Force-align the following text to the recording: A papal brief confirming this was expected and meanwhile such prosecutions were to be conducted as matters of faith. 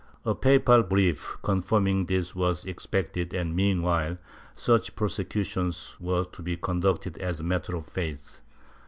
A 0.25 0.33
papal 0.33 0.81
brief 0.81 1.37
confirming 1.43 2.07
this 2.07 2.33
was 2.35 2.65
expected 2.65 3.35
and 3.35 3.55
meanwhile 3.55 4.17
such 4.55 4.95
prosecutions 4.95 5.95
were 5.99 6.23
to 6.25 6.41
be 6.41 6.57
conducted 6.57 7.19
as 7.19 7.43
matters 7.43 7.75
of 7.75 7.85
faith. 7.85 8.41